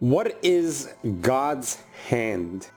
What 0.00 0.38
is 0.42 0.94
God's 1.20 1.76
hand? 2.08 2.68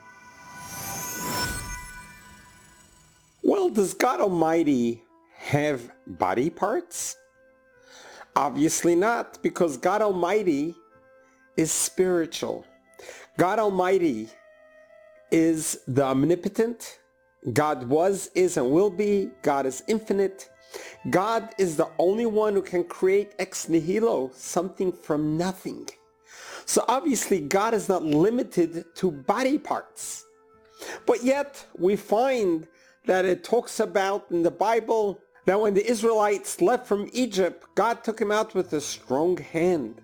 Well, 3.42 3.70
does 3.70 3.94
God 3.94 4.20
Almighty 4.20 5.02
have 5.38 5.90
body 6.06 6.50
parts? 6.50 7.16
Obviously 8.36 8.94
not, 8.94 9.42
because 9.42 9.78
God 9.78 10.02
Almighty 10.02 10.76
is 11.56 11.72
spiritual. 11.72 12.66
God 13.38 13.58
Almighty 13.58 14.28
is 15.32 15.80
the 15.88 16.04
omnipotent. 16.04 17.00
God 17.54 17.88
was, 17.88 18.32
is, 18.36 18.58
and 18.58 18.70
will 18.70 18.90
be. 18.90 19.30
God 19.44 19.66
is 19.66 19.82
infinite. 19.88 20.50
God 21.10 21.56
is 21.58 21.78
the 21.78 21.88
only 22.00 22.26
one 22.26 22.54
who 22.54 22.62
can 22.62 22.84
create 22.84 23.32
ex 23.40 23.70
nihilo, 23.70 24.30
something 24.34 24.92
from 24.92 25.38
nothing. 25.38 25.88
So 26.66 26.84
obviously 26.88 27.42
God 27.42 27.74
is 27.74 27.90
not 27.90 28.04
limited 28.04 28.86
to 28.96 29.12
body 29.12 29.58
parts. 29.58 30.26
But 31.06 31.24
yet 31.24 31.66
we 31.78 31.96
find 31.96 32.68
that 33.06 33.26
it 33.26 33.44
talks 33.44 33.80
about 33.80 34.26
in 34.32 34.44
the 34.44 34.52
Bible 34.52 35.20
that 35.46 35.60
when 35.60 35.74
the 35.74 35.86
Israelites 35.86 36.62
left 36.62 36.88
from 36.88 37.10
Egypt, 37.12 37.66
God 37.76 38.04
took 38.04 38.20
him 38.20 38.32
out 38.32 38.56
with 38.56 38.72
a 38.74 38.82
strong 38.82 39.38
hand. 39.38 40.02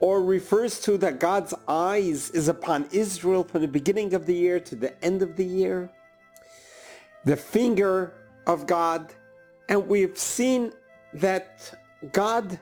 Or 0.00 0.22
refers 0.22 0.80
to 0.80 0.96
that 0.98 1.20
God's 1.20 1.54
eyes 1.68 2.30
is 2.30 2.48
upon 2.48 2.88
Israel 2.90 3.44
from 3.44 3.60
the 3.60 3.68
beginning 3.68 4.14
of 4.14 4.26
the 4.26 4.34
year 4.34 4.58
to 4.58 4.74
the 4.74 5.04
end 5.04 5.22
of 5.22 5.36
the 5.36 5.44
year. 5.44 5.90
The 7.26 7.36
finger 7.36 8.14
of 8.46 8.66
God. 8.66 9.12
And 9.68 9.86
we've 9.86 10.16
seen 10.16 10.72
that 11.12 11.74
God 12.12 12.58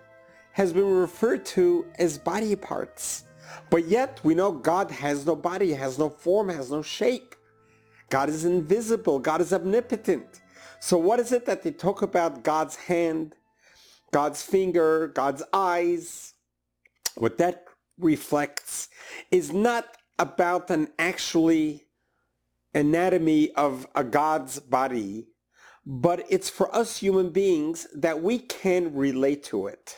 has 0.59 0.73
been 0.73 0.91
referred 0.91 1.47
to 1.47 1.87
as 2.01 2.19
body 2.19 2.57
parts. 2.57 3.23
But 3.71 3.87
yet 3.87 4.19
we 4.25 4.35
know 4.35 4.51
God 4.51 4.91
has 4.91 5.25
no 5.25 5.37
body, 5.37 5.73
has 5.73 6.01
no 6.01 6.11
form, 6.11 6.48
has 6.48 6.69
no 6.69 6.83
shape. 6.83 7.37
God 8.11 8.28
is 8.28 8.45
invisible. 8.45 9.20
God 9.20 9.41
is 9.41 9.53
omnipotent. 9.53 10.41
So 10.81 10.98
what 10.98 11.20
is 11.20 11.31
it 11.31 11.47
that 11.47 11.62
they 11.62 11.70
talk 11.70 12.03
about 12.03 12.42
God's 12.42 12.75
hand, 12.75 13.36
God's 14.11 14.42
finger, 14.42 15.06
God's 15.14 15.45
eyes? 15.53 16.34
What 17.14 17.39
that 17.39 17.62
reflects 17.97 18.89
is 19.31 19.53
not 19.53 19.84
about 20.19 20.70
an 20.70 20.89
actually 20.98 21.84
anatomy 22.75 23.53
of 23.53 23.86
a 23.95 24.03
God's 24.03 24.59
body, 24.59 25.29
but 25.86 26.27
it's 26.29 26.51
for 26.51 26.75
us 26.75 26.97
human 26.97 27.31
beings 27.31 27.86
that 27.95 28.20
we 28.20 28.41
can 28.41 28.92
relate 28.92 29.45
to 29.45 29.69
it. 29.69 29.97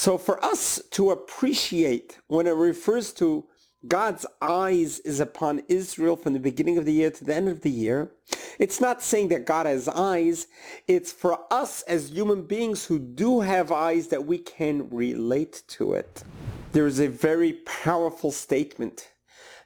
So 0.00 0.16
for 0.16 0.42
us 0.42 0.80
to 0.92 1.10
appreciate 1.10 2.20
when 2.26 2.46
it 2.46 2.52
refers 2.52 3.12
to 3.20 3.44
God's 3.86 4.24
eyes 4.40 4.98
is 5.00 5.20
upon 5.20 5.60
Israel 5.68 6.16
from 6.16 6.32
the 6.32 6.40
beginning 6.40 6.78
of 6.78 6.86
the 6.86 6.94
year 6.94 7.10
to 7.10 7.22
the 7.22 7.34
end 7.34 7.50
of 7.50 7.60
the 7.60 7.70
year, 7.70 8.10
it's 8.58 8.80
not 8.80 9.02
saying 9.02 9.28
that 9.28 9.44
God 9.44 9.66
has 9.66 9.88
eyes. 9.88 10.46
It's 10.88 11.12
for 11.12 11.40
us 11.52 11.82
as 11.82 12.12
human 12.12 12.46
beings 12.46 12.86
who 12.86 12.98
do 12.98 13.40
have 13.40 13.70
eyes 13.70 14.08
that 14.08 14.24
we 14.24 14.38
can 14.38 14.88
relate 14.88 15.64
to 15.76 15.92
it. 15.92 16.24
There 16.72 16.86
is 16.86 16.98
a 16.98 17.08
very 17.08 17.52
powerful 17.66 18.32
statement 18.32 19.12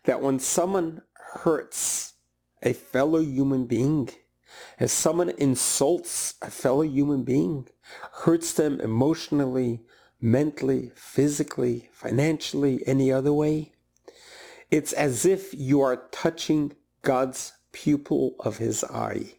that 0.03 0.21
when 0.21 0.41
someone 0.41 1.03
hurts 1.45 2.15
a 2.61 2.73
fellow 2.73 3.21
human 3.21 3.67
being, 3.67 4.11
as 4.81 4.91
someone 4.91 5.31
insults 5.31 6.35
a 6.43 6.51
fellow 6.51 6.83
human 6.83 7.23
being, 7.23 7.69
hurts 8.25 8.53
them 8.53 8.81
emotionally, 8.81 9.81
mentally, 10.25 10.91
physically, 10.95 11.91
financially, 11.93 12.83
any 12.87 13.13
other 13.13 13.33
way. 13.33 13.71
It's 14.71 14.95
as 14.95 15.27
if 15.27 15.53
you 15.53 15.83
are 15.83 16.09
touching 16.13 16.73
God's 17.03 17.53
pupil 17.73 18.35
of 18.41 18.57
his 18.57 18.83
eye. 18.85 19.35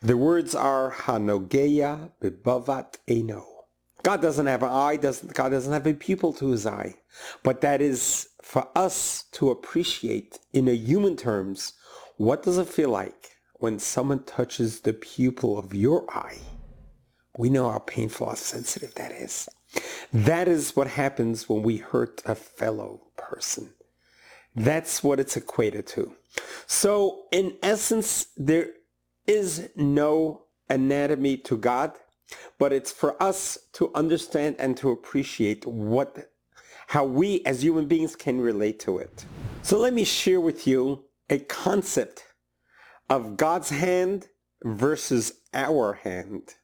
The 0.00 0.16
words 0.16 0.54
are 0.54 0.92
Hanogeya 0.92 2.12
Bibavat 2.22 2.96
Eno. 3.06 3.44
God 4.02 4.22
doesn't 4.22 4.46
have 4.46 4.62
an 4.62 4.70
eye, 4.70 4.96
doesn't, 4.96 5.34
God 5.34 5.50
doesn't 5.50 5.72
have 5.72 5.86
a 5.86 5.92
pupil 5.92 6.32
to 6.34 6.48
his 6.48 6.66
eye. 6.66 6.94
But 7.42 7.60
that 7.60 7.82
is 7.82 8.30
for 8.40 8.66
us 8.74 9.24
to 9.32 9.50
appreciate 9.50 10.38
in 10.54 10.68
a 10.68 10.74
human 10.74 11.16
terms, 11.16 11.74
what 12.16 12.42
does 12.42 12.56
it 12.56 12.68
feel 12.68 12.90
like 12.90 13.36
when 13.56 13.78
someone 13.78 14.24
touches 14.24 14.80
the 14.80 14.94
pupil 14.94 15.58
of 15.58 15.74
your 15.74 16.10
eye? 16.16 16.38
We 17.36 17.50
know 17.50 17.70
how 17.70 17.80
painful, 17.80 18.28
how 18.28 18.34
sensitive 18.34 18.94
that 18.94 19.12
is. 19.12 19.48
That 20.12 20.46
is 20.46 20.76
what 20.76 20.86
happens 20.86 21.48
when 21.48 21.62
we 21.62 21.78
hurt 21.78 22.22
a 22.24 22.34
fellow 22.34 23.02
person. 23.16 23.72
That's 24.54 25.02
what 25.02 25.18
it's 25.18 25.36
equated 25.36 25.86
to. 25.88 26.14
So 26.66 27.24
in 27.32 27.56
essence, 27.62 28.28
there 28.36 28.68
is 29.26 29.68
no 29.74 30.42
anatomy 30.68 31.36
to 31.38 31.56
God, 31.56 31.92
but 32.58 32.72
it's 32.72 32.92
for 32.92 33.20
us 33.22 33.58
to 33.74 33.90
understand 33.94 34.56
and 34.58 34.76
to 34.76 34.90
appreciate 34.90 35.66
what, 35.66 36.30
how 36.88 37.04
we 37.04 37.42
as 37.44 37.64
human 37.64 37.86
beings 37.86 38.14
can 38.14 38.40
relate 38.40 38.78
to 38.80 38.98
it. 38.98 39.24
So 39.62 39.78
let 39.78 39.92
me 39.92 40.04
share 40.04 40.40
with 40.40 40.66
you 40.66 41.04
a 41.28 41.38
concept 41.38 42.24
of 43.10 43.36
God's 43.36 43.70
hand 43.70 44.28
versus 44.62 45.40
our 45.52 45.94
hand 45.94 46.54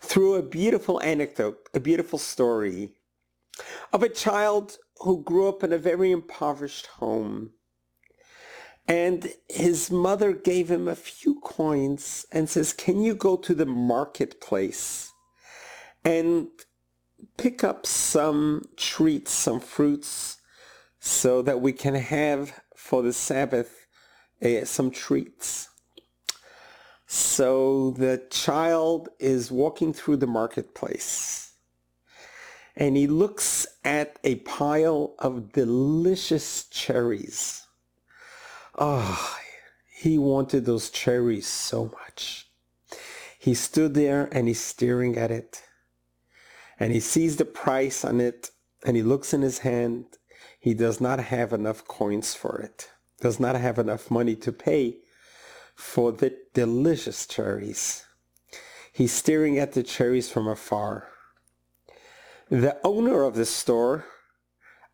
through 0.00 0.34
a 0.34 0.42
beautiful 0.42 1.00
anecdote, 1.02 1.68
a 1.74 1.80
beautiful 1.80 2.18
story 2.18 2.90
of 3.92 4.02
a 4.02 4.08
child 4.08 4.78
who 5.00 5.22
grew 5.22 5.48
up 5.48 5.62
in 5.62 5.72
a 5.72 5.78
very 5.78 6.10
impoverished 6.10 6.86
home. 6.86 7.50
And 8.88 9.32
his 9.48 9.90
mother 9.90 10.32
gave 10.32 10.70
him 10.70 10.88
a 10.88 10.96
few 10.96 11.40
coins 11.40 12.26
and 12.32 12.48
says, 12.48 12.72
can 12.72 13.02
you 13.02 13.14
go 13.14 13.36
to 13.36 13.54
the 13.54 13.66
marketplace 13.66 15.12
and 16.04 16.48
pick 17.36 17.62
up 17.62 17.86
some 17.86 18.64
treats, 18.76 19.32
some 19.32 19.60
fruits, 19.60 20.38
so 20.98 21.42
that 21.42 21.60
we 21.60 21.72
can 21.72 21.94
have 21.94 22.60
for 22.76 23.02
the 23.02 23.12
Sabbath 23.12 23.86
uh, 24.42 24.64
some 24.64 24.90
treats. 24.90 25.68
So 27.14 27.90
the 27.90 28.26
child 28.30 29.10
is 29.18 29.52
walking 29.52 29.92
through 29.92 30.16
the 30.16 30.26
marketplace 30.26 31.52
and 32.74 32.96
he 32.96 33.06
looks 33.06 33.66
at 33.84 34.18
a 34.24 34.36
pile 34.36 35.14
of 35.18 35.52
delicious 35.52 36.64
cherries. 36.64 37.66
Oh, 38.78 39.38
he 39.94 40.16
wanted 40.16 40.64
those 40.64 40.88
cherries 40.88 41.46
so 41.46 41.92
much. 42.00 42.48
He 43.38 43.52
stood 43.52 43.92
there 43.92 44.30
and 44.32 44.48
he's 44.48 44.62
staring 44.62 45.18
at 45.18 45.30
it 45.30 45.62
and 46.80 46.94
he 46.94 47.00
sees 47.00 47.36
the 47.36 47.44
price 47.44 48.06
on 48.06 48.22
it 48.22 48.52
and 48.86 48.96
he 48.96 49.02
looks 49.02 49.34
in 49.34 49.42
his 49.42 49.58
hand. 49.58 50.06
He 50.58 50.72
does 50.72 50.98
not 50.98 51.20
have 51.20 51.52
enough 51.52 51.86
coins 51.86 52.34
for 52.34 52.58
it, 52.62 52.90
does 53.20 53.38
not 53.38 53.54
have 53.54 53.78
enough 53.78 54.10
money 54.10 54.34
to 54.36 54.50
pay 54.50 55.01
for 55.74 56.12
the 56.12 56.36
delicious 56.54 57.26
cherries. 57.26 58.04
He's 58.92 59.12
staring 59.12 59.58
at 59.58 59.72
the 59.72 59.82
cherries 59.82 60.30
from 60.30 60.46
afar. 60.46 61.08
The 62.50 62.78
owner 62.84 63.22
of 63.22 63.34
the 63.34 63.46
store 63.46 64.04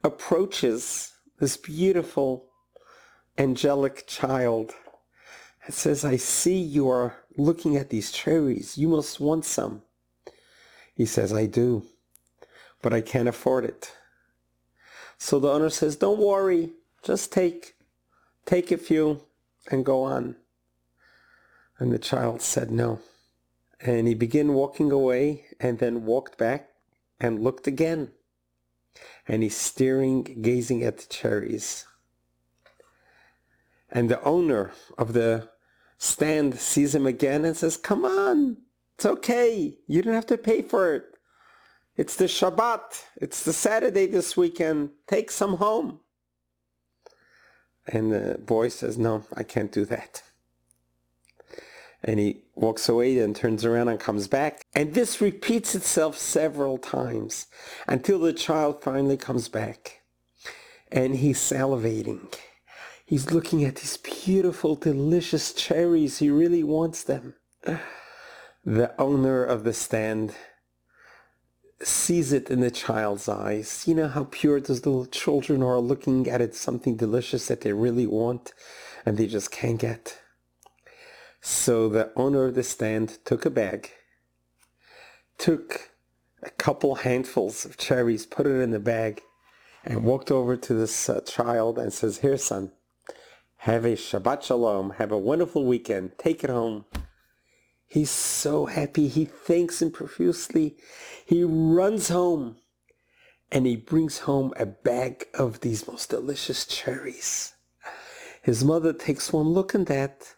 approaches 0.04 1.12
this 1.40 1.56
beautiful 1.56 2.46
angelic 3.36 4.06
child 4.06 4.72
and 5.64 5.74
says, 5.74 6.04
I 6.04 6.16
see 6.16 6.58
you 6.58 6.88
are 6.88 7.16
looking 7.36 7.76
at 7.76 7.90
these 7.90 8.12
cherries. 8.12 8.78
You 8.78 8.88
must 8.88 9.20
want 9.20 9.44
some. 9.44 9.82
He 10.94 11.04
says, 11.06 11.32
I 11.32 11.46
do, 11.46 11.84
but 12.82 12.92
I 12.92 13.00
can't 13.00 13.28
afford 13.28 13.64
it. 13.64 13.92
So 15.18 15.38
the 15.38 15.50
owner 15.50 15.70
says, 15.70 15.96
don't 15.96 16.18
worry, 16.18 16.70
just 17.02 17.32
take, 17.32 17.74
take 18.46 18.70
a 18.70 18.76
few 18.76 19.22
and 19.70 19.84
go 19.84 20.04
on. 20.04 20.36
And 21.78 21.92
the 21.92 21.98
child 21.98 22.42
said 22.42 22.70
no. 22.70 23.00
And 23.80 24.08
he 24.08 24.14
began 24.14 24.54
walking 24.54 24.90
away 24.90 25.44
and 25.60 25.78
then 25.78 26.04
walked 26.04 26.36
back 26.36 26.70
and 27.20 27.42
looked 27.42 27.66
again. 27.66 28.10
And 29.26 29.42
he's 29.42 29.56
staring, 29.56 30.24
gazing 30.42 30.82
at 30.82 30.98
the 30.98 31.06
cherries. 31.06 31.86
And 33.90 34.10
the 34.10 34.22
owner 34.22 34.72
of 34.96 35.12
the 35.12 35.50
stand 35.98 36.58
sees 36.58 36.94
him 36.94 37.06
again 37.06 37.44
and 37.44 37.56
says, 37.56 37.76
come 37.76 38.04
on, 38.04 38.58
it's 38.96 39.06
okay. 39.06 39.78
You 39.86 40.02
don't 40.02 40.14
have 40.14 40.26
to 40.26 40.38
pay 40.38 40.62
for 40.62 40.94
it. 40.94 41.04
It's 41.96 42.16
the 42.16 42.26
Shabbat. 42.26 43.02
It's 43.16 43.42
the 43.42 43.52
Saturday 43.52 44.06
this 44.06 44.36
weekend. 44.36 44.90
Take 45.06 45.30
some 45.30 45.56
home. 45.56 46.00
And 47.86 48.12
the 48.12 48.38
boy 48.38 48.68
says, 48.68 48.98
no, 48.98 49.24
I 49.36 49.42
can't 49.42 49.72
do 49.72 49.84
that. 49.86 50.22
And 52.04 52.20
he 52.20 52.42
walks 52.54 52.88
away 52.88 53.16
then 53.16 53.34
turns 53.34 53.64
around 53.64 53.88
and 53.88 53.98
comes 53.98 54.28
back. 54.28 54.64
And 54.74 54.94
this 54.94 55.20
repeats 55.20 55.74
itself 55.74 56.16
several 56.16 56.78
times 56.78 57.46
until 57.86 58.20
the 58.20 58.32
child 58.32 58.82
finally 58.82 59.16
comes 59.16 59.48
back. 59.48 60.02
And 60.92 61.16
he's 61.16 61.38
salivating. 61.38 62.32
He's 63.04 63.32
looking 63.32 63.64
at 63.64 63.76
these 63.76 63.96
beautiful, 63.96 64.76
delicious 64.76 65.52
cherries. 65.52 66.18
He 66.18 66.30
really 66.30 66.62
wants 66.62 67.02
them. 67.02 67.34
The 68.64 68.94
owner 69.00 69.44
of 69.44 69.64
the 69.64 69.72
stand 69.72 70.34
sees 71.82 72.32
it 72.32 72.50
in 72.50 72.60
the 72.60 72.70
child's 72.70 73.28
eyes. 73.28 73.84
You 73.86 73.94
know 73.94 74.08
how 74.08 74.28
pure 74.30 74.60
those 74.60 74.84
little 74.84 75.06
children 75.06 75.62
are 75.62 75.78
looking 75.78 76.28
at 76.28 76.40
it, 76.40 76.54
something 76.54 76.96
delicious 76.96 77.46
that 77.48 77.62
they 77.62 77.72
really 77.72 78.06
want 78.06 78.52
and 79.06 79.16
they 79.16 79.26
just 79.26 79.50
can't 79.50 79.78
get. 79.78 80.18
So 81.40 81.88
the 81.88 82.12
owner 82.16 82.46
of 82.46 82.54
the 82.54 82.62
stand 82.62 83.18
took 83.24 83.46
a 83.46 83.50
bag, 83.50 83.90
took 85.38 85.90
a 86.42 86.50
couple 86.50 86.96
handfuls 86.96 87.64
of 87.64 87.76
cherries, 87.76 88.26
put 88.26 88.46
it 88.46 88.60
in 88.60 88.70
the 88.70 88.80
bag, 88.80 89.22
and 89.84 90.04
walked 90.04 90.30
over 90.30 90.56
to 90.56 90.74
this 90.74 91.08
uh, 91.08 91.20
child 91.20 91.78
and 91.78 91.92
says, 91.92 92.18
here 92.18 92.36
son, 92.36 92.72
have 93.58 93.84
a 93.84 93.94
Shabbat 93.94 94.42
Shalom, 94.42 94.90
have 94.98 95.12
a 95.12 95.18
wonderful 95.18 95.64
weekend, 95.64 96.12
take 96.18 96.44
it 96.44 96.50
home. 96.50 96.84
He's 97.86 98.10
so 98.10 98.66
happy. 98.66 99.08
He 99.08 99.24
thanks 99.24 99.80
him 99.80 99.90
profusely. 99.90 100.76
He 101.24 101.42
runs 101.42 102.08
home 102.08 102.56
and 103.50 103.64
he 103.64 103.76
brings 103.76 104.20
home 104.20 104.52
a 104.56 104.66
bag 104.66 105.26
of 105.32 105.60
these 105.60 105.88
most 105.88 106.10
delicious 106.10 106.66
cherries. 106.66 107.54
His 108.42 108.62
mother 108.62 108.92
takes 108.92 109.32
one 109.32 109.48
look 109.48 109.74
at 109.74 109.86
that 109.86 110.34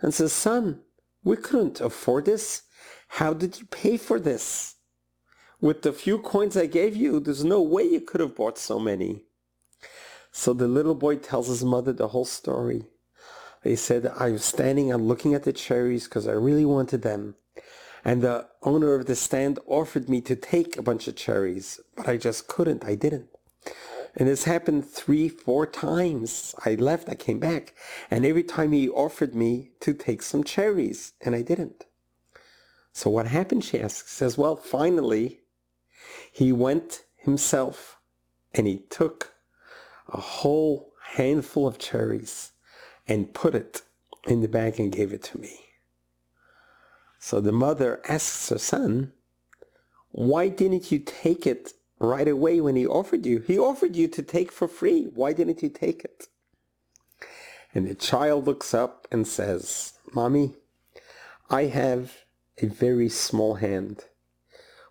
and 0.00 0.12
says, 0.12 0.32
son, 0.32 0.80
we 1.22 1.36
couldn't 1.36 1.80
afford 1.80 2.26
this. 2.26 2.62
How 3.08 3.32
did 3.32 3.60
you 3.60 3.66
pay 3.66 3.96
for 3.96 4.18
this? 4.20 4.76
With 5.60 5.82
the 5.82 5.92
few 5.92 6.18
coins 6.18 6.56
I 6.56 6.66
gave 6.66 6.94
you, 6.94 7.20
there's 7.20 7.44
no 7.44 7.62
way 7.62 7.84
you 7.84 8.00
could 8.00 8.20
have 8.20 8.36
bought 8.36 8.58
so 8.58 8.78
many. 8.78 9.24
So 10.30 10.52
the 10.52 10.68
little 10.68 10.94
boy 10.94 11.16
tells 11.16 11.48
his 11.48 11.64
mother 11.64 11.92
the 11.92 12.08
whole 12.08 12.24
story. 12.24 12.86
He 13.62 13.76
said 13.76 14.12
I 14.18 14.30
was 14.30 14.44
standing 14.44 14.92
and 14.92 15.08
looking 15.08 15.32
at 15.32 15.44
the 15.44 15.52
cherries 15.52 16.04
because 16.04 16.28
I 16.28 16.32
really 16.32 16.66
wanted 16.66 17.02
them. 17.02 17.36
And 18.04 18.20
the 18.20 18.48
owner 18.62 18.94
of 18.94 19.06
the 19.06 19.16
stand 19.16 19.58
offered 19.66 20.08
me 20.10 20.20
to 20.22 20.36
take 20.36 20.76
a 20.76 20.82
bunch 20.82 21.08
of 21.08 21.16
cherries, 21.16 21.80
but 21.96 22.06
I 22.06 22.18
just 22.18 22.46
couldn't. 22.46 22.84
I 22.84 22.94
didn't. 22.94 23.28
And 24.16 24.28
this 24.28 24.44
happened 24.44 24.88
three, 24.88 25.28
four 25.28 25.66
times. 25.66 26.54
I 26.64 26.76
left, 26.76 27.08
I 27.08 27.16
came 27.16 27.40
back, 27.40 27.74
and 28.10 28.24
every 28.24 28.44
time 28.44 28.72
he 28.72 28.88
offered 28.88 29.34
me 29.34 29.70
to 29.80 29.92
take 29.92 30.22
some 30.22 30.44
cherries, 30.44 31.14
and 31.20 31.34
I 31.34 31.42
didn't. 31.42 31.86
So 32.92 33.10
what 33.10 33.26
happened, 33.26 33.64
she 33.64 33.80
asks, 33.80 34.12
says, 34.12 34.38
well, 34.38 34.54
finally, 34.54 35.40
he 36.32 36.52
went 36.52 37.04
himself 37.16 37.98
and 38.52 38.68
he 38.68 38.78
took 38.88 39.32
a 40.08 40.20
whole 40.20 40.92
handful 41.14 41.66
of 41.66 41.78
cherries 41.78 42.52
and 43.08 43.34
put 43.34 43.54
it 43.54 43.82
in 44.28 44.42
the 44.42 44.48
bag 44.48 44.78
and 44.78 44.92
gave 44.92 45.12
it 45.12 45.24
to 45.24 45.40
me. 45.40 45.58
So 47.18 47.40
the 47.40 47.52
mother 47.52 48.00
asks 48.08 48.50
her 48.50 48.58
son, 48.58 49.12
why 50.10 50.48
didn't 50.48 50.92
you 50.92 51.00
take 51.00 51.46
it 51.46 51.72
right 51.98 52.28
away 52.28 52.60
when 52.60 52.76
he 52.76 52.86
offered 52.86 53.26
you? 53.26 53.40
He 53.40 53.58
offered 53.58 53.96
you 53.96 54.08
to 54.08 54.22
take 54.22 54.52
for 54.52 54.68
free. 54.68 55.04
Why 55.14 55.32
didn't 55.32 55.62
you 55.62 55.68
take 55.68 56.04
it? 56.04 56.28
And 57.74 57.88
the 57.88 57.94
child 57.94 58.46
looks 58.46 58.72
up 58.72 59.08
and 59.10 59.26
says, 59.26 59.94
Mommy, 60.12 60.54
I 61.50 61.64
have 61.64 62.24
a 62.58 62.66
very 62.66 63.08
small 63.08 63.54
hand. 63.54 64.04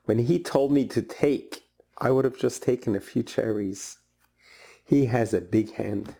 When 0.05 0.19
he 0.19 0.37
told 0.37 0.71
me 0.71 0.85
to 0.87 1.01
take, 1.01 1.63
I 1.97 2.11
would 2.11 2.25
have 2.25 2.37
just 2.37 2.61
taken 2.61 2.95
a 2.95 2.99
few 2.99 3.23
cherries. 3.23 3.99
He 4.83 5.05
has 5.05 5.33
a 5.33 5.39
big 5.39 5.73
hand. 5.75 6.15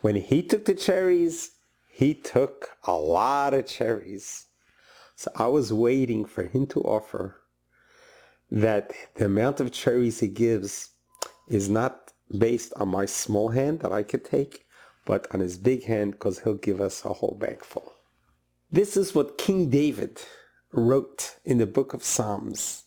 When 0.00 0.16
he 0.16 0.42
took 0.42 0.64
the 0.64 0.74
cherries, 0.74 1.50
he 1.86 2.14
took 2.14 2.70
a 2.84 2.94
lot 2.94 3.52
of 3.52 3.66
cherries. 3.66 4.46
So 5.16 5.30
I 5.36 5.48
was 5.48 5.72
waiting 5.72 6.24
for 6.24 6.44
him 6.44 6.66
to 6.68 6.80
offer 6.80 7.40
that 8.54 8.92
the 9.16 9.24
amount 9.24 9.58
of 9.58 9.72
cherries 9.72 10.20
he 10.20 10.28
gives 10.28 10.90
is 11.48 11.68
not 11.68 12.12
based 12.38 12.72
on 12.76 12.88
my 12.88 13.04
small 13.04 13.48
hand 13.48 13.80
that 13.80 13.92
I 13.92 14.04
could 14.04 14.24
take, 14.24 14.64
but 15.04 15.26
on 15.34 15.40
his 15.40 15.58
big 15.58 15.84
hand 15.84 16.12
because 16.12 16.38
he'll 16.38 16.54
give 16.54 16.80
us 16.80 17.04
a 17.04 17.12
whole 17.12 17.36
bag 17.38 17.64
full. 17.64 17.92
This 18.70 18.96
is 18.96 19.12
what 19.12 19.38
King 19.38 19.70
David 19.70 20.22
wrote 20.72 21.34
in 21.44 21.58
the 21.58 21.66
book 21.66 21.94
of 21.94 22.04
Psalms. 22.04 22.84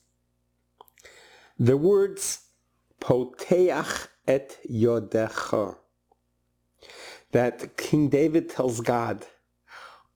The 1.59 1.75
words 1.75 2.45
Poteach 3.01 4.07
et 4.25 4.59
yodecha 4.69 5.75
that 7.33 7.75
King 7.75 8.07
David 8.07 8.49
tells 8.49 8.79
God, 8.79 9.25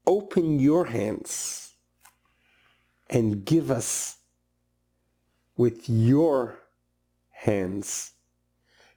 open 0.07 0.61
your 0.61 0.85
hands 0.85 1.73
and 3.09 3.43
give 3.43 3.69
us 3.69 4.15
with 5.57 5.89
your 5.89 6.59
hands, 7.31 8.11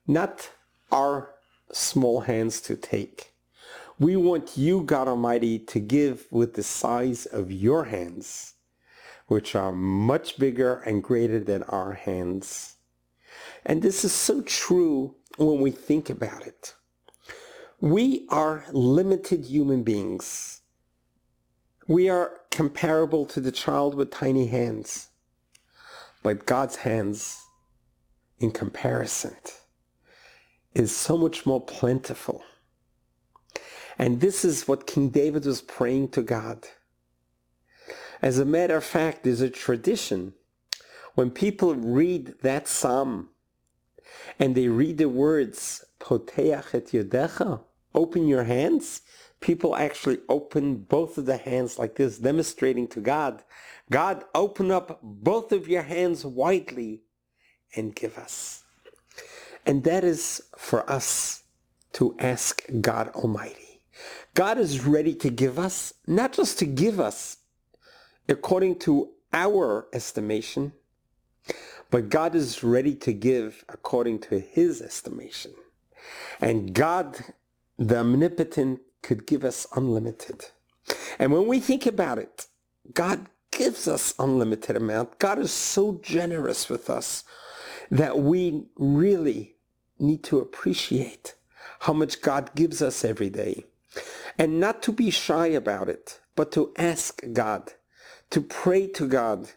not 0.07 0.51
our 0.93 1.35
small 1.73 2.21
hands 2.21 2.61
to 2.63 2.77
take. 2.77 3.33
We 3.99 4.17
want 4.17 4.57
you, 4.57 4.83
God 4.83 5.09
Almighty, 5.09 5.59
to 5.59 5.79
give 5.81 6.27
with 6.31 6.55
the 6.55 6.63
size 6.63 7.27
of 7.27 7.53
your 7.53 7.85
hands, 7.85 8.55
which 9.27 9.55
are 9.55 9.73
much 9.73 10.39
bigger 10.39 10.77
and 10.81 11.03
greater 11.03 11.41
than 11.41 11.63
our 11.65 11.93
hands. 11.93 12.77
And 13.65 13.83
this 13.83 14.05
is 14.05 14.13
so 14.13 14.43
true 14.43 15.15
when 15.37 15.61
we 15.61 15.71
think 15.71 16.11
about 16.11 16.47
it. 16.47 16.75
We 17.81 18.27
are 18.31 18.65
limited 18.73 19.45
human 19.45 19.83
beings. 19.83 20.61
We 21.87 22.09
are 22.09 22.33
comparable 22.51 23.27
to 23.27 23.41
the 23.41 23.53
child 23.53 23.95
with 23.95 24.11
tiny 24.11 24.47
hands. 24.47 25.09
But 26.25 26.47
God's 26.47 26.77
hands, 26.77 27.45
in 28.41 28.51
comparison, 28.51 29.37
is 30.75 30.97
so 30.97 31.19
much 31.19 31.45
more 31.45 31.61
plentiful. 31.61 32.43
And 33.99 34.23
this 34.23 34.43
is 34.43 34.67
what 34.67 34.87
King 34.87 35.11
David 35.11 35.45
was 35.45 35.61
praying 35.61 36.09
to 36.13 36.23
God. 36.23 36.67
As 38.23 38.39
a 38.39 38.47
matter 38.47 38.75
of 38.75 38.85
fact, 38.85 39.23
there's 39.23 39.43
a 39.43 39.51
tradition 39.51 40.33
when 41.15 41.31
people 41.31 41.75
read 41.75 42.35
that 42.41 42.69
psalm 42.69 43.29
and 44.39 44.55
they 44.55 44.69
read 44.69 44.97
the 44.97 45.11
words, 45.11 45.85
Poteach 46.01 46.75
et 46.75 46.87
yodecha, 46.87 47.61
open 47.95 48.27
your 48.27 48.45
hands, 48.45 49.03
people 49.45 49.77
actually 49.77 50.19
open 50.31 50.75
both 50.75 51.19
of 51.19 51.27
the 51.27 51.37
hands 51.37 51.79
like 51.79 51.97
this, 51.97 52.17
demonstrating 52.19 52.89
to 52.89 52.99
God, 52.99 53.43
God, 53.91 54.25
open 54.35 54.71
up 54.71 54.99
both 55.03 55.53
of 55.53 55.69
your 55.69 55.83
hands 55.83 56.25
widely 56.25 57.03
and 57.77 57.95
give 57.95 58.17
us. 58.17 58.65
And 59.67 59.85
that 59.85 60.03
is 60.03 60.43
for 60.57 60.91
us 60.91 61.43
to 61.93 62.17
ask 62.19 62.63
God 62.81 63.09
Almighty. 63.09 63.83
God 64.33 64.57
is 64.57 64.87
ready 64.87 65.15
to 65.17 65.29
give 65.29 65.59
us, 65.59 65.93
not 66.07 66.33
just 66.33 66.59
to 66.61 66.65
give 66.65 66.99
us 66.99 67.37
according 68.31 68.79
to 68.79 69.11
our 69.35 69.89
estimation, 69.93 70.73
but 71.91 72.09
God 72.09 72.35
is 72.35 72.65
ready 72.65 72.95
to 72.95 73.13
give 73.13 73.63
according 73.69 74.21
to 74.21 74.39
his 74.39 74.81
estimation. 74.81 75.53
And 76.41 76.73
God 76.73 77.19
the 77.79 77.99
omnipotent 77.99 78.81
could 79.05 79.27
give 79.27 79.45
us 79.45 79.67
unlimited. 79.77 80.47
And 81.19 81.33
when 81.33 81.47
we 81.47 81.61
think 81.61 81.87
about 81.87 82.19
it, 82.19 82.47
God 82.93 83.27
gives 83.51 83.87
us 83.87 84.15
unlimited 84.19 84.77
amount. 84.77 85.19
God 85.19 85.39
is 85.39 85.53
so 85.53 86.01
generous 86.03 86.69
with 86.69 86.91
us 86.91 87.23
that 87.91 88.19
we 88.19 88.65
really 88.77 89.57
need 89.99 90.25
to 90.25 90.41
appreciate 90.41 91.35
how 91.81 91.93
much 91.93 92.23
God 92.23 92.51
gives 92.55 92.83
us 92.83 93.05
every 93.05 93.31
day. 93.31 93.65
And 94.39 94.59
not 94.59 94.83
to 94.85 94.93
be 94.93 95.11
shy 95.11 95.47
about 95.49 95.89
it, 95.89 96.21
but 96.35 96.51
to 96.53 96.73
ask 96.77 97.23
God, 97.33 97.75
to 98.31 98.41
pray 98.41 98.89
to 98.89 99.07
God, 99.07 99.51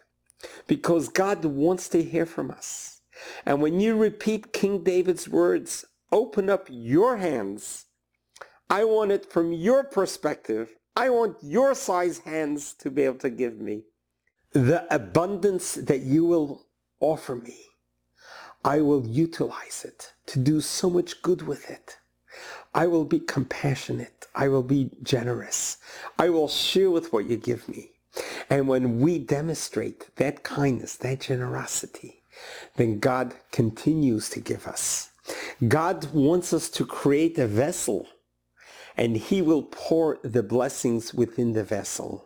because 0.66 1.08
God 1.08 1.44
wants 1.44 1.88
to 1.88 2.02
hear 2.02 2.26
from 2.26 2.50
us. 2.50 3.00
And 3.44 3.60
when 3.60 3.80
you 3.80 3.96
repeat 3.96 4.52
King 4.52 4.84
David's 4.84 5.28
words, 5.28 5.84
open 6.12 6.48
up 6.48 6.68
your 6.70 7.16
hands 7.16 7.86
I 8.70 8.84
want 8.84 9.12
it 9.12 9.30
from 9.30 9.52
your 9.52 9.82
perspective. 9.84 10.76
I 10.94 11.08
want 11.10 11.36
your 11.42 11.74
size 11.74 12.18
hands 12.18 12.74
to 12.74 12.90
be 12.90 13.02
able 13.02 13.18
to 13.18 13.30
give 13.30 13.60
me. 13.60 13.84
The 14.52 14.86
abundance 14.94 15.74
that 15.74 16.00
you 16.00 16.24
will 16.24 16.66
offer 17.00 17.36
me, 17.36 17.56
I 18.64 18.80
will 18.80 19.06
utilize 19.06 19.84
it 19.84 20.12
to 20.26 20.38
do 20.38 20.60
so 20.60 20.90
much 20.90 21.22
good 21.22 21.42
with 21.42 21.70
it. 21.70 21.98
I 22.74 22.86
will 22.86 23.04
be 23.04 23.20
compassionate. 23.20 24.26
I 24.34 24.48
will 24.48 24.62
be 24.62 24.90
generous. 25.02 25.78
I 26.18 26.28
will 26.28 26.48
share 26.48 26.90
with 26.90 27.12
what 27.12 27.26
you 27.26 27.36
give 27.36 27.68
me. 27.68 27.92
And 28.50 28.68
when 28.68 29.00
we 29.00 29.18
demonstrate 29.18 30.14
that 30.16 30.42
kindness, 30.42 30.96
that 30.96 31.20
generosity, 31.20 32.22
then 32.76 32.98
God 32.98 33.34
continues 33.50 34.28
to 34.30 34.40
give 34.40 34.66
us. 34.66 35.10
God 35.66 36.12
wants 36.12 36.52
us 36.52 36.68
to 36.70 36.84
create 36.84 37.38
a 37.38 37.46
vessel 37.46 38.08
and 38.98 39.16
he 39.16 39.40
will 39.40 39.62
pour 39.62 40.18
the 40.24 40.42
blessings 40.42 41.14
within 41.14 41.52
the 41.52 41.62
vessel. 41.62 42.24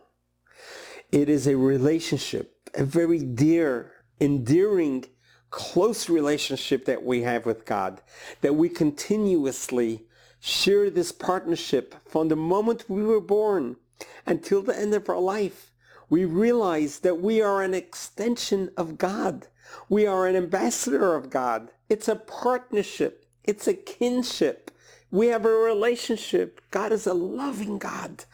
It 1.12 1.29
is 1.29 1.47
a 1.47 1.57
relationship, 1.57 2.71
a 2.75 2.85
very 2.85 3.19
dear, 3.19 3.93
endearing, 4.19 5.05
close 5.50 6.09
relationship 6.09 6.87
that 6.87 7.05
we 7.05 7.23
have 7.23 7.45
with 7.45 7.67
God, 7.67 8.00
that 8.41 8.55
we 8.55 8.71
continuously 8.71 10.07
share 10.41 10.88
this 10.88 11.12
partnership 11.12 11.95
from 12.09 12.29
the 12.29 12.37
moment 12.37 12.88
we 12.88 13.05
were 13.05 13.21
born 13.21 13.76
until 14.25 14.62
the 14.62 14.76
end 14.76 14.95
of 14.95 15.11
our 15.11 15.21
life. 15.21 15.71
We 16.09 16.25
realize 16.25 17.00
that 17.00 17.21
we 17.21 17.43
are 17.43 17.62
an 17.62 17.75
extension 17.75 18.71
of 18.79 18.97
God. 18.97 19.49
We 19.91 20.07
are 20.07 20.26
an 20.26 20.37
ambassador 20.37 21.14
of 21.14 21.29
God. 21.29 21.71
It's 21.91 22.09
a 22.09 22.17
partnership. 22.17 23.26
It's 23.45 23.69
a 23.69 23.75
kinship. 23.75 24.71
We 25.12 25.28
have 25.28 25.45
a 25.45 25.50
relationship. 25.50 26.62
God 26.71 26.90
is 26.90 27.07
a 27.07 27.12
loving 27.12 27.78
God. 27.78 28.25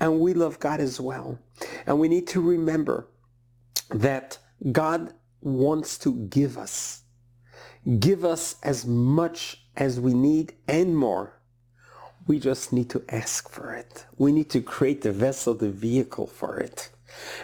And 0.00 0.20
we 0.20 0.34
love 0.34 0.58
God 0.58 0.80
as 0.80 1.00
well. 1.00 1.38
And 1.86 2.00
we 2.00 2.08
need 2.08 2.26
to 2.28 2.40
remember 2.40 3.08
that 3.90 4.38
God 4.72 5.14
wants 5.40 5.96
to 5.98 6.12
give 6.26 6.58
us. 6.58 7.04
Give 8.00 8.24
us 8.24 8.56
as 8.64 8.84
much 8.84 9.64
as 9.76 10.00
we 10.00 10.14
need 10.14 10.54
and 10.66 10.96
more. 10.98 11.40
We 12.26 12.40
just 12.40 12.72
need 12.72 12.90
to 12.90 13.04
ask 13.08 13.48
for 13.48 13.72
it. 13.72 14.06
We 14.18 14.32
need 14.32 14.50
to 14.50 14.60
create 14.60 15.02
the 15.02 15.12
vessel, 15.12 15.54
the 15.54 15.70
vehicle 15.70 16.26
for 16.26 16.58
it. 16.58 16.90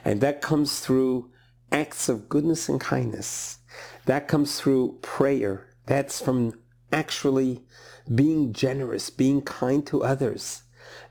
And 0.04 0.20
that 0.22 0.42
comes 0.42 0.80
through 0.80 1.30
acts 1.70 2.08
of 2.08 2.28
goodness 2.28 2.68
and 2.68 2.80
kindness. 2.80 3.58
That 4.06 4.26
comes 4.26 4.60
through 4.60 4.98
prayer. 5.02 5.68
That's 5.86 6.20
from 6.20 6.54
actually 6.92 7.62
being 8.12 8.52
generous, 8.52 9.11
being 9.11 9.42
kind 9.42 9.87
to 9.87 10.02
others, 10.02 10.62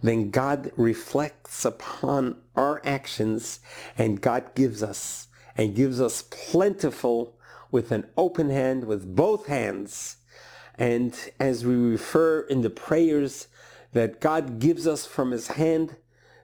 then 0.01 0.29
God 0.29 0.71
reflects 0.75 1.65
upon 1.65 2.37
our 2.55 2.81
actions 2.83 3.59
and 3.97 4.21
God 4.21 4.55
gives 4.55 4.83
us 4.83 5.27
and 5.57 5.75
gives 5.75 5.99
us 5.99 6.23
plentiful 6.23 7.37
with 7.71 7.91
an 7.91 8.07
open 8.17 8.49
hand, 8.49 8.85
with 8.85 9.15
both 9.15 9.47
hands. 9.47 10.17
And 10.77 11.17
as 11.39 11.65
we 11.65 11.75
refer 11.75 12.41
in 12.41 12.61
the 12.61 12.69
prayers 12.69 13.47
that 13.93 14.21
God 14.21 14.59
gives 14.59 14.87
us 14.87 15.05
from 15.05 15.31
his 15.31 15.49
hand 15.49 15.95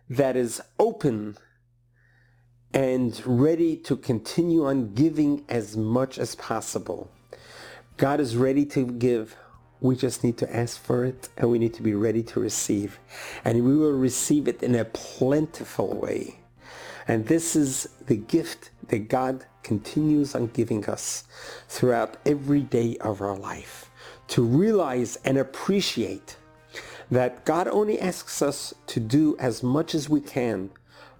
that 0.10 0.36
is 0.36 0.62
open 0.79 1.38
and 2.74 3.22
ready 3.25 3.75
to 3.77 3.96
continue 3.96 4.65
on 4.65 4.94
giving 4.94 5.46
as 5.50 5.75
much 5.75 6.17
as 6.17 6.36
possible. 6.36 7.10
God 7.98 8.20
is 8.20 8.38
ready 8.38 8.63
to 8.68 8.86
give. 8.86 9.36
We 9.82 9.96
just 9.96 10.24
need 10.24 10.38
to 10.38 10.56
ask 10.56 10.80
for 10.80 11.04
it 11.04 11.30
and 11.36 11.50
we 11.50 11.58
need 11.58 11.74
to 11.75 11.82
be 11.82 11.96
ready 11.96 12.22
to 12.24 12.39
receive. 12.39 13.00
And 13.44 13.66
we 13.66 13.75
will 13.75 13.92
receive 13.92 14.48
it 14.48 14.62
in 14.62 14.75
a 14.75 14.86
plentiful 14.86 15.96
way. 15.96 16.39
And 17.08 17.25
this 17.25 17.56
is 17.56 17.89
the 18.06 18.16
gift 18.16 18.70
that 18.89 19.10
God 19.10 19.46
continues 19.63 20.36
on 20.36 20.48
giving 20.48 20.86
us 20.86 21.24
throughout 21.68 22.18
every 22.25 22.62
day 22.62 22.98
of 23.01 23.20
our 23.22 23.36
life. 23.38 23.89
To 24.30 24.44
realize 24.44 25.18
and 25.25 25.38
appreciate 25.38 26.38
that 27.10 27.46
God 27.46 27.68
only 27.68 28.00
asks 28.00 28.42
us 28.42 28.74
to 28.88 29.00
do 29.00 29.36
as 29.39 29.63
much 29.63 29.96
as 29.96 30.08
we 30.08 30.22
can. 30.22 30.70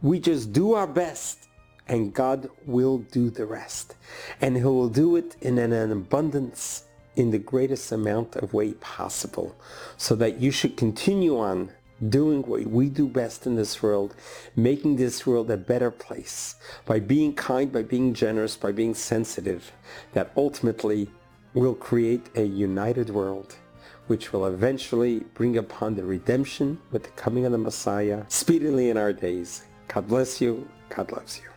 We 0.02 0.20
just 0.20 0.54
do 0.54 0.74
our 0.74 0.88
best 0.88 1.47
and 1.88 2.14
God 2.14 2.50
will 2.66 3.00
do 3.00 3.30
the 3.30 3.46
rest. 3.46 3.96
And 4.42 4.58
he 4.58 4.64
will 4.64 4.90
do 4.90 5.16
it 5.16 5.36
in 5.42 5.58
an 5.58 5.92
abundance 5.92 6.84
in 7.16 7.32
the 7.32 7.40
greatest 7.40 7.92
amount 7.92 8.36
of 8.36 8.54
way 8.54 8.74
possible 8.74 9.56
so 9.98 10.16
that 10.16 10.40
you 10.40 10.52
should 10.52 10.78
continue 10.78 11.38
on 11.38 11.72
doing 12.10 12.44
what 12.44 12.68
we 12.68 12.90
do 12.90 13.08
best 13.08 13.48
in 13.48 13.56
this 13.56 13.82
world, 13.82 14.16
making 14.56 14.96
this 14.96 15.26
world 15.26 15.50
a 15.50 15.58
better 15.58 15.90
place 15.90 16.56
by 16.86 17.00
being 17.00 17.34
kind, 17.34 17.72
by 17.72 17.82
being 17.82 18.14
generous, 18.14 18.56
by 18.56 18.72
being 18.72 18.94
sensitive, 18.94 19.72
that 20.14 20.32
ultimately 20.38 21.10
will 21.56 21.74
create 21.74 22.30
a 22.36 22.44
united 22.44 23.10
world 23.10 23.56
which 24.08 24.32
will 24.32 24.46
eventually 24.46 25.20
bring 25.34 25.58
upon 25.58 25.96
the 25.96 26.04
redemption 26.04 26.80
with 26.92 27.04
the 27.04 27.10
coming 27.10 27.46
of 27.46 27.52
the 27.52 27.58
Messiah 27.58 28.24
speedily 28.30 28.90
in 28.90 28.98
our 28.98 29.12
days. 29.12 29.64
God 29.88 30.08
bless 30.08 30.40
you. 30.40 30.68
God 30.90 31.12
loves 31.12 31.42
you. 31.44 31.57